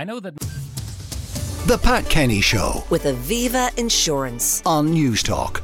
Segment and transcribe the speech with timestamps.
[0.00, 0.34] I know that.
[1.66, 4.62] The Pat Kenny Show with Aviva Insurance.
[4.64, 5.60] on Newstalk.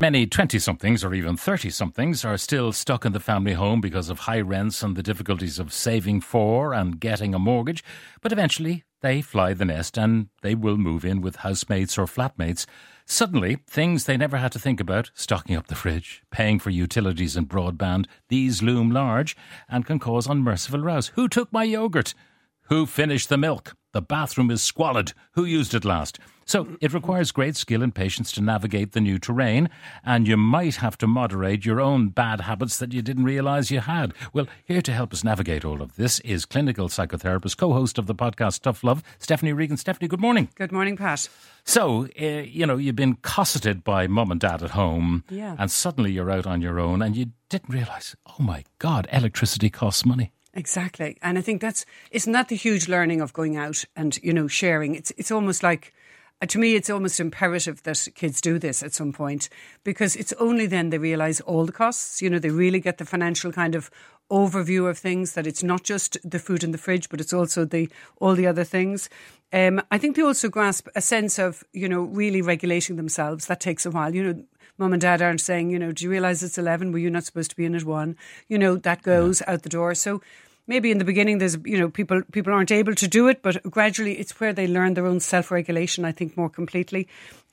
[0.00, 4.08] Many 20 somethings or even 30 somethings are still stuck in the family home because
[4.08, 7.82] of high rents and the difficulties of saving for and getting a mortgage.
[8.20, 12.66] But eventually they fly the nest and they will move in with housemates or flatmates.
[13.04, 17.36] Suddenly, things they never had to think about stocking up the fridge, paying for utilities
[17.36, 19.36] and broadband these loom large
[19.68, 21.12] and can cause unmerciful rows.
[21.14, 22.14] Who took my yogurt?
[22.62, 23.76] Who finished the milk?
[23.96, 25.14] The bathroom is squalid.
[25.32, 26.18] Who used it last?
[26.44, 29.70] So it requires great skill and patience to navigate the new terrain,
[30.04, 33.80] and you might have to moderate your own bad habits that you didn't realise you
[33.80, 34.12] had.
[34.34, 38.14] Well, here to help us navigate all of this is clinical psychotherapist, co-host of the
[38.14, 39.78] podcast Tough Love, Stephanie Regan.
[39.78, 40.50] Stephanie, good morning.
[40.56, 41.26] Good morning, Pat.
[41.64, 45.56] So, uh, you know, you've been cosseted by mum and dad at home, Yeah.
[45.58, 49.70] and suddenly you're out on your own, and you didn't realise, oh my God, electricity
[49.70, 50.32] costs money.
[50.56, 51.18] Exactly.
[51.20, 54.48] And I think that's isn't that the huge learning of going out and, you know,
[54.48, 54.94] sharing.
[54.94, 55.92] It's it's almost like
[56.40, 59.50] uh, to me it's almost imperative that kids do this at some point
[59.84, 63.04] because it's only then they realize all the costs, you know, they really get the
[63.04, 63.90] financial kind of
[64.30, 67.64] overview of things that it's not just the food in the fridge but it's also
[67.64, 69.10] the all the other things.
[69.52, 73.44] Um, I think they also grasp a sense of, you know, really regulating themselves.
[73.46, 74.14] That takes a while.
[74.14, 74.44] You know,
[74.78, 76.92] mum and dad aren't saying, you know, do you realize it's 11?
[76.92, 78.16] Were you not supposed to be in at one?
[78.48, 79.94] You know, that goes out the door.
[79.94, 80.20] So
[80.66, 83.62] maybe in the beginning, there's, you know, people, people aren't able to do it, but
[83.70, 87.08] gradually it's where they learn their own self regulation, I think, more completely.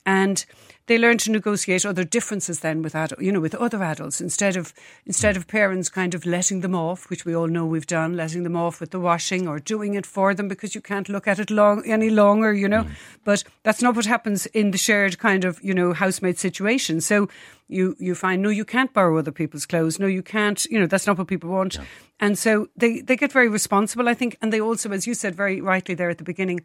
[0.06, 0.44] And
[0.86, 4.54] they learn to negotiate other differences then with adult, you know, with other adults instead
[4.54, 4.74] of
[5.06, 8.42] instead of parents kind of letting them off, which we all know we've done, letting
[8.42, 11.38] them off with the washing or doing it for them because you can't look at
[11.38, 12.84] it long any longer, you know.
[12.84, 12.90] Mm.
[13.24, 17.00] But that's not what happens in the shared kind of you know housemate situation.
[17.00, 17.28] So
[17.66, 19.98] you you find no, you can't borrow other people's clothes.
[19.98, 20.66] No, you can't.
[20.66, 21.78] You know that's not what people want.
[22.20, 25.34] And so they they get very responsible, I think, and they also, as you said
[25.34, 26.60] very rightly there at the beginning,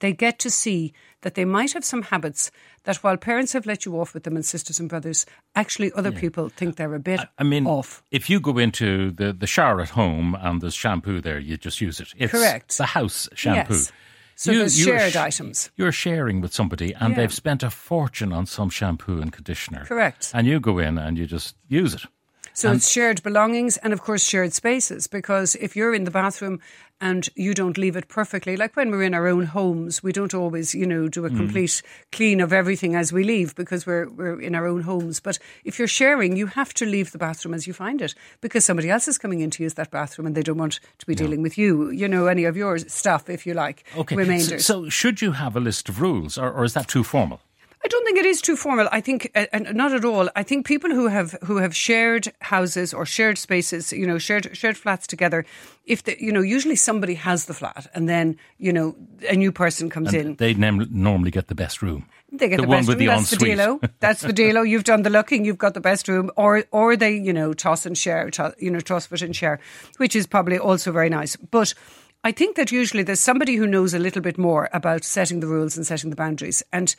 [0.00, 2.50] they get to see that they might have some habits
[2.84, 5.24] that while parents have let you off with them and sisters and brothers,
[5.54, 8.02] actually other people think they're a bit I mean, off.
[8.10, 11.80] if you go into the, the shower at home and there's shampoo there, you just
[11.80, 12.08] use it.
[12.16, 12.76] It's Correct.
[12.78, 13.74] the house shampoo.
[13.74, 13.92] Yes.
[14.36, 15.70] So there's you're shared items.
[15.76, 17.16] You're sharing with somebody and Yeah.
[17.16, 19.84] they've spent a fortune on some shampoo and conditioner.
[19.86, 20.32] Correct.
[20.34, 22.02] And you go in and you just use it.
[22.56, 25.06] So it's shared belongings and, of course, shared spaces.
[25.08, 26.60] Because if you're in the bathroom
[27.00, 30.32] and you don't leave it perfectly, like when we're in our own homes, we don't
[30.32, 31.36] always, you know, do a Mm.
[31.36, 31.82] complete
[32.12, 35.18] clean of everything as we leave because we're we're in our own homes.
[35.20, 38.64] But if you're sharing, you have to leave the bathroom as you find it because
[38.64, 41.14] somebody else is coming in to use that bathroom and they don't want to be
[41.16, 44.38] dealing with you, you know, any of your stuff, if you like, Okay.
[44.38, 47.40] So, so should you have a list of rules or, or is that too formal?
[47.84, 48.88] I don't think it is too formal.
[48.90, 50.30] I think, uh, not at all.
[50.34, 54.56] I think people who have who have shared houses or shared spaces, you know, shared
[54.56, 55.44] shared flats together,
[55.84, 58.96] if the, you know, usually somebody has the flat, and then you know
[59.28, 60.36] a new person comes in.
[60.36, 62.06] They nem- normally get the best room.
[62.32, 63.06] They get the the, one best with room.
[63.06, 63.58] the That's the ensuite.
[63.58, 63.90] dealo.
[64.00, 64.68] That's the dealo.
[64.68, 65.44] You've done the looking.
[65.44, 68.30] You've got the best room, or or they, you know, toss and share.
[68.58, 69.60] You know, toss it and share,
[69.98, 71.36] which is probably also very nice.
[71.36, 71.74] But
[72.24, 75.46] I think that usually there's somebody who knows a little bit more about setting the
[75.46, 76.62] rules and setting the boundaries.
[76.72, 76.96] And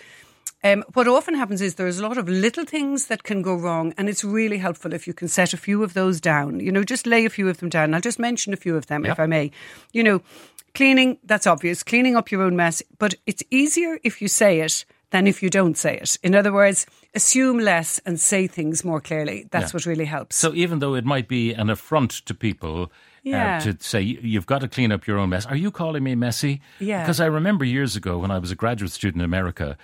[0.66, 3.94] um, what often happens is there's a lot of little things that can go wrong,
[3.98, 6.60] and it's really helpful if you can set a few of those down.
[6.60, 7.94] You know, just lay a few of them down.
[7.94, 9.52] I'll just mention a few of them, if I may.
[9.94, 10.22] You know,
[10.74, 14.86] cleaning, that's obvious, cleaning up your own mess, but it's easier if you say it
[15.12, 16.18] than if you don't say it.
[16.24, 19.48] In other words, assume less and say things more clearly.
[19.52, 19.78] That's Yeah.
[19.78, 20.36] what really helps.
[20.36, 22.92] So even though it might be an affront to people
[23.26, 23.58] Yeah.
[23.58, 26.04] uh, to say "You- you've got to clean up your own mess, are you calling
[26.04, 26.62] me messy?
[26.80, 27.02] Yeah.
[27.02, 29.78] Because I remember years ago when I was a graduate student in America,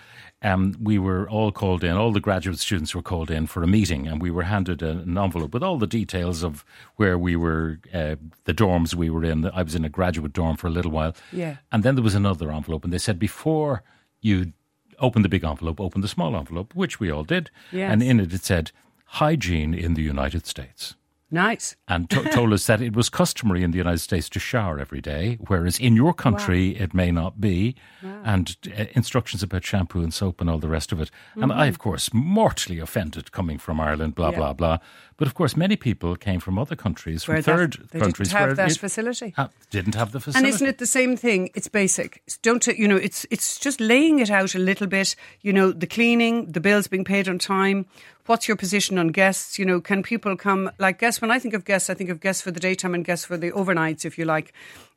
[0.43, 1.97] um, we were all called in.
[1.97, 5.17] All the graduate students were called in for a meeting, and we were handed an
[5.17, 6.63] envelope with all the details of
[6.97, 8.15] where we were, uh,
[8.45, 9.45] the dorms we were in.
[9.45, 11.15] I was in a graduate dorm for a little while.
[11.31, 11.57] Yeah.
[11.71, 13.81] And then there was another envelope, and they said before
[14.21, 14.53] you
[14.99, 17.49] open the big envelope, open the small envelope, which we all did.
[17.71, 17.91] Yes.
[17.91, 18.71] And in it, it said
[19.05, 20.95] hygiene in the United States
[21.31, 21.75] nice.
[21.87, 25.01] and to- told us that it was customary in the United States to shower every
[25.01, 27.75] day, whereas in your country it may not be,
[28.23, 31.09] and uh, instructions about shampoo and soap and all the rest of it.
[31.35, 34.33] And I, of course, mortally offended coming from Ireland, blah, Mm-hmm.
[34.33, 34.37] Yeah.
[34.53, 34.77] blah, blah.
[35.17, 38.29] But of course, many people came from other countries, from Where that- third they countries
[38.29, 39.33] didn't have that it- facility.
[39.37, 40.47] uh, didn't have the facility.
[40.47, 41.49] And isn't it the same thing?
[41.53, 42.23] It's basic.
[42.41, 42.95] Don't you know?
[42.97, 45.15] It's it's just laying it out a little bit.
[45.41, 47.85] You know, the cleaning, the bills being paid on time.
[48.25, 49.57] What's your position on guests?
[49.59, 50.71] You know, can people come?
[50.77, 53.03] Like guests, when I think of guests, I think of guests for the daytime and
[53.05, 54.53] guests for the overnights, if you like.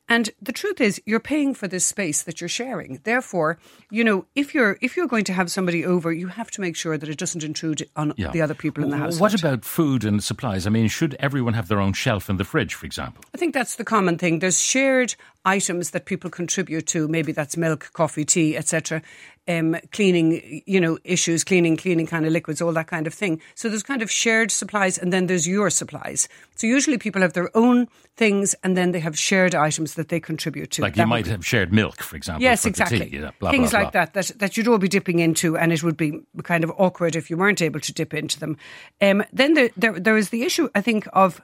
[0.06, 3.00] And the truth is, you're paying for this space that you're sharing.
[3.04, 3.58] Therefore,
[3.90, 6.76] you know, if you're if you're going to have somebody over, you have to make
[6.76, 8.30] sure that it doesn't intrude on Yeah.
[8.30, 9.18] the other people in the house.
[9.18, 10.66] What about food and supplies?
[10.66, 13.24] I mean, should everyone have their own shelf in the fridge, for example?
[13.34, 14.40] I think that's the common thing.
[14.40, 15.14] There's shared
[15.46, 17.08] items that people contribute to.
[17.08, 19.00] Maybe that's milk, coffee, tea, etc.
[19.46, 23.42] Um, cleaning, you know, issues, cleaning, cleaning kind of liquids, all that kind of thing.
[23.54, 26.28] So there's kind of shared supplies, and then there's your supplies.
[26.56, 27.86] So usually people have their own
[28.16, 30.82] things, and then they have shared items that they contribute to.
[30.82, 32.42] Like That you might have shared milk, for example.
[32.42, 33.10] Yes, exactly.
[33.10, 34.04] tea, yeah, blah, Things blah, like blah.
[34.06, 37.14] that, that that you'd all be dipping into, and it would be kind of awkward
[37.14, 38.56] if you weren't able to dip into them.
[39.02, 41.42] Um, then there, there there is the issue, I think, of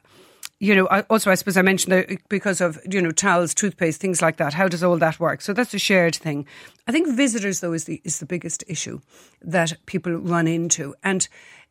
[0.60, 4.00] you know, I- also I suppose I mentioned that because of you know towels, toothpaste,
[4.00, 4.54] things like that.
[4.54, 5.40] How does all that work?
[5.40, 6.46] So that's a shared thing.
[6.86, 9.00] I think visitors though is the is the biggest issue
[9.42, 11.26] that people run into, and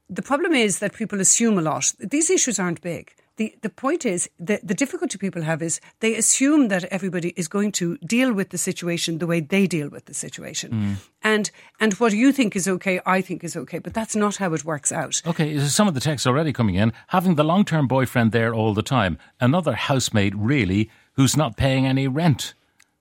[0.09, 1.93] the problem is that people assume a lot.
[1.99, 3.13] These issues aren't big.
[3.39, 7.47] The, the point is, that the difficulty people have is they assume that everybody is
[7.47, 10.71] going to deal with the situation the way they deal with the situation.
[10.71, 10.95] Mm.
[11.23, 13.79] And, and what you think is okay, I think is okay.
[13.79, 15.21] But that's not how it works out.
[15.25, 16.91] Okay, some of the texts already coming in.
[17.07, 19.17] Having the long term boyfriend there all the time.
[19.39, 22.53] Another housemate, really, who's not paying any rent.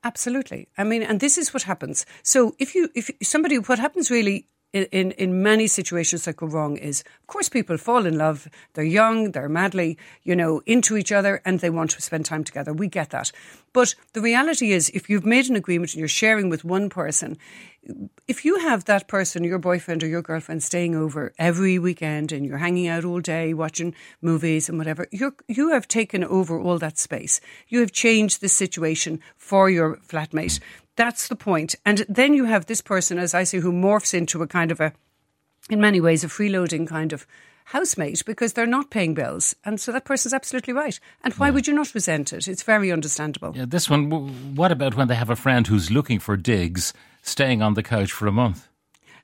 [0.04, 0.68] Absolutely.
[0.78, 2.06] I mean, and this is what happens.
[2.22, 6.76] So if you, if somebody, what happens really in, in, many situations that go wrong
[6.76, 8.48] is, of course, people fall in love.
[8.74, 12.44] They're young, they're madly, you know, into each other and they want to spend time
[12.44, 12.72] together.
[12.74, 13.32] We get that.
[13.72, 17.38] But the reality is, if you've made an agreement and you're sharing with one person,
[18.26, 22.44] if you have that person, your boyfriend or your girlfriend, staying over every weekend and
[22.44, 26.78] you're hanging out all day watching movies and whatever, you're, you have taken over all
[26.78, 27.40] that space.
[27.68, 30.60] You have changed the situation for your flatmate.
[30.96, 31.74] That's the point.
[31.86, 34.80] And then you have this person, as I say, who morphs into a kind of
[34.80, 34.92] a,
[35.70, 37.26] in many ways, a freeloading kind of
[37.66, 39.54] housemate because they're not paying bills.
[39.64, 40.98] And so that person's absolutely right.
[41.22, 42.48] And why would you not resent it?
[42.48, 43.52] It's very understandable.
[43.54, 46.94] Yeah, this one, what about when they have a friend who's looking for digs,
[47.28, 48.68] staying on the couch for a month?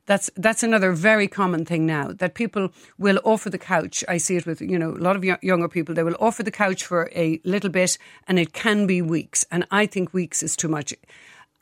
[0.07, 4.05] That's that's another very common thing now that people will offer the couch.
[4.07, 5.95] I see it with you know a lot of yo- younger people.
[5.95, 7.97] They will offer the couch for a little bit,
[8.29, 9.47] and it can be weeks.
[9.51, 10.93] And I think weeks is too much.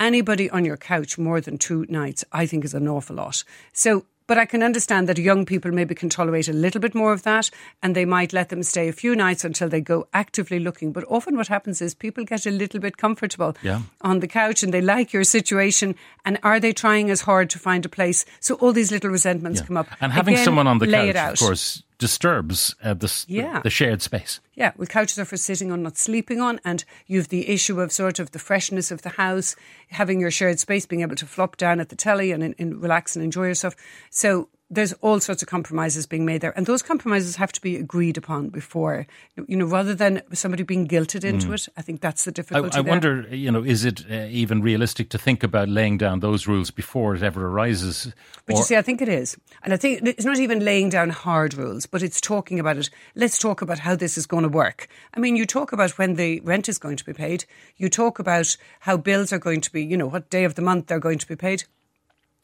[0.00, 3.44] Anybody on your couch more than two nights, I think, is an awful lot.
[3.72, 4.06] So.
[4.26, 7.22] But I can understand that young people maybe can tolerate a little bit more of
[7.24, 7.50] that
[7.82, 10.92] and they might let them stay a few nights until they go actively looking.
[10.92, 13.82] But often what happens is people get a little bit comfortable Yeah.
[14.00, 17.58] on the couch and they like your situation and are they trying as hard to
[17.58, 18.24] find a place?
[18.40, 19.88] So all these little resentments come up.
[20.00, 23.60] And having Again, someone on the couch, of course, disturbs uh, the, Yeah.
[23.62, 24.40] the shared space.
[24.54, 27.92] Yeah, well, couches are for sitting on, not sleeping on, and you've the issue of
[27.92, 29.54] sort of the freshness of the house,
[29.88, 33.14] having your shared space, being able to flop down at the telly and, and relax
[33.16, 33.76] and enjoy yourself.
[34.10, 37.76] So there's all sorts of compromises being made there, and those compromises have to be
[37.76, 39.06] agreed upon before,
[39.46, 41.68] you know, rather than somebody being guilted into it.
[41.76, 42.78] I think that's the I, difficulty.
[42.78, 42.90] I there.
[42.90, 46.70] wonder, you know, is it uh, even realistic to think about laying down those rules
[46.70, 48.12] before it ever arises?
[48.46, 49.36] But you see, I think it is.
[49.62, 52.88] And I think it's not even laying down hard rules, but it's talking about it.
[53.14, 54.88] Let's talk about how this is going to work.
[55.12, 57.44] I mean, you talk about when the rent is going to be paid.
[57.76, 60.62] You talk about how bills are going to be, you know, what day of the
[60.62, 61.64] month they're going to be paid.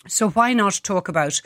[0.07, 1.41] So why not talk about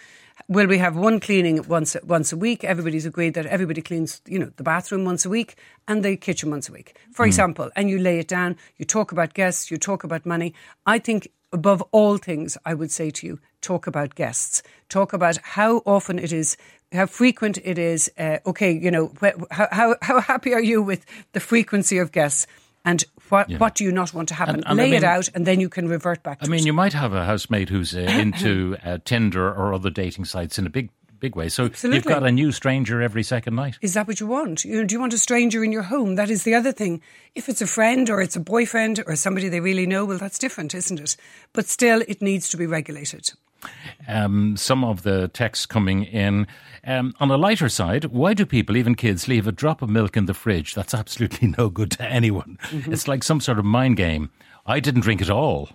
[0.49, 2.64] will we have one cleaning once once a week?
[2.64, 5.56] Everybody's agreed that everybody cleans, you know, the bathroom once a week
[5.88, 7.70] and the kitchen once a week, for example.
[7.76, 8.56] And you lay it down.
[8.76, 9.70] You talk about guests.
[9.70, 10.55] You talk about money.
[10.87, 14.62] I think above all things, I would say to you, talk about guests.
[14.88, 16.56] Talk about how often it is.
[16.93, 18.11] How frequent it is?
[18.19, 19.12] Uh, okay, you know,
[19.50, 22.46] how, how how happy are you with the frequency of guests,
[22.84, 24.56] and what what do you not want to happen?
[24.56, 26.40] And- and I Lay it out, and then you can revert back.
[26.40, 26.66] to I mean, it.
[26.66, 30.66] you might have a housemate who's uh, into uh, Tinder or other dating sites in
[30.66, 30.90] a big,
[31.21, 31.49] big way.
[31.49, 33.78] So you've got a new stranger every second night.
[33.80, 34.64] Is that what you want?
[34.64, 36.16] You know, do you want a stranger in your home?
[36.16, 37.00] That is the other thing.
[37.35, 40.38] If it's a friend or it's a boyfriend or somebody they really know, well, that's
[40.38, 41.16] different, isn't it?
[41.52, 43.30] But still, it needs to be regulated.
[44.09, 46.47] Um, some of the texts coming in.
[46.85, 50.16] Um, on a lighter side, why do people, even kids, leave a drop of milk
[50.16, 50.75] in the fridge?
[50.75, 52.59] That's absolutely no good to anyone.
[52.71, 52.92] Mm-hmm.
[52.92, 54.31] It's like some sort of mind game.
[54.66, 55.71] I didn't drink it all.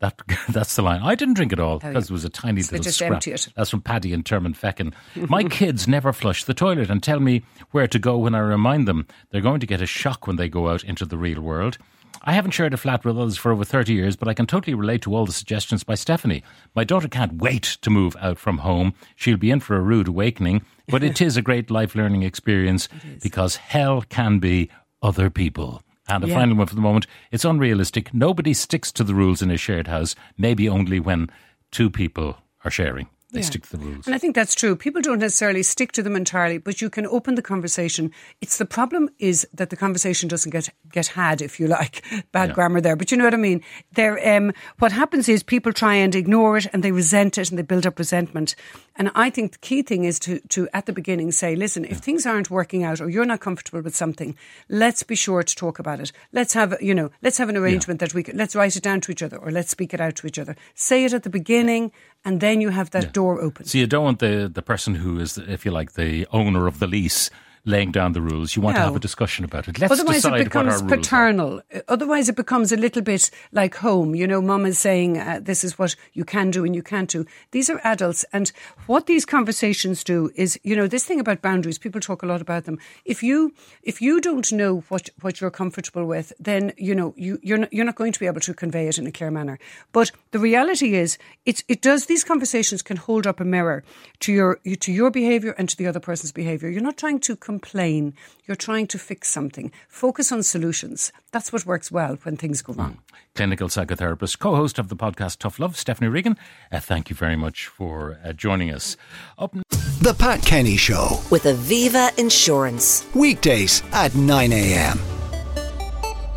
[0.00, 0.18] That
[0.48, 1.02] that's the line.
[1.02, 3.22] I didn't drink it all because it was a tiny So little scrap.
[3.54, 4.94] That's from Paddy and Termonfeckin.
[5.28, 8.88] My kids never flush the toilet and tell me where to go when I remind
[8.88, 9.06] them.
[9.30, 11.76] They're going to get a shock when they go out into the real world.
[12.22, 14.74] I haven't shared a flat with others for over 30 years, but I can totally
[14.74, 16.42] relate to all the suggestions by Stephanie.
[16.74, 18.92] My daughter can't wait to move out from home.
[19.16, 22.88] She'll be in for a rude awakening, but it is a great life learning experience
[23.22, 24.68] because hell can be
[25.02, 25.82] other people.
[26.08, 26.34] And a Yeah.
[26.34, 27.06] final one for the moment.
[27.30, 28.12] It's unrealistic.
[28.12, 31.30] Nobody sticks to the rules in a shared house, maybe only when
[31.70, 33.06] two people are sharing.
[33.32, 33.46] They Yeah.
[33.46, 34.06] stick to the rules.
[34.06, 34.74] And I think that's true.
[34.76, 38.10] People don't necessarily stick to them entirely, but you can open the conversation.
[38.40, 42.02] It's the problem is that the conversation doesn't get get had, if you like.
[42.32, 42.54] Bad Yeah.
[42.54, 43.62] grammar there, but you know what I mean.
[43.94, 47.58] There, um, what happens is people try and ignore it, and they resent it, and
[47.58, 48.56] they build up resentment.
[48.96, 51.98] And I think the key thing is to to at the beginning say, listen, if
[51.98, 54.36] things aren't working out, or you're not comfortable with something,
[54.68, 56.10] let's be sure to talk about it.
[56.32, 59.00] Let's have you know, let's have an arrangement that we can, let's write it down
[59.02, 60.56] to each other, or let's speak it out to each other.
[60.74, 61.92] Say it at the beginning,
[62.24, 63.66] and then you have that door open.
[63.66, 66.78] So you don't want the, the person who is, if you like, the owner of
[66.78, 67.30] the lease
[67.64, 68.56] laying down the rules.
[68.56, 69.78] You want to have a discussion about it.
[69.78, 71.62] Let's Otherwise, decide it becomes what our rules paternal.
[71.88, 74.14] Otherwise, it becomes a little bit like home.
[74.14, 77.08] You know, mum is saying, uh, this is what you can do and you can't
[77.10, 77.26] do.
[77.50, 78.24] These are adults.
[78.32, 78.50] And
[78.86, 82.40] what these conversations do is, you know, this thing about boundaries, people talk a lot
[82.40, 82.78] about them.
[83.04, 87.38] If you, if you don't know what, what you're comfortable with, then, you know, you,
[87.42, 89.58] you're, not, you're not going to be able to convey it in a clear manner.
[89.92, 93.84] But the reality is, it's, it does, these conversations can hold up a mirror
[94.20, 96.68] to your, to your behaviour and to the other person's behaviour.
[96.68, 98.14] You're not trying to complain.
[98.46, 99.72] You're trying to fix something.
[99.88, 101.12] Focus on solutions.
[101.32, 102.98] That's what works well when things go wrong.
[103.34, 106.36] Clinical psychotherapist, co host of the podcast Tough Love, Stephanie Regan.
[106.70, 108.96] Uh, thank you very much for uh, joining us.
[109.36, 109.52] Up
[110.00, 111.20] The Pat Kenny Show.
[111.30, 113.04] With Aviva Insurance.
[113.14, 114.98] Weekdays at 9 a.m.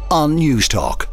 [0.10, 1.12] on Newstalk.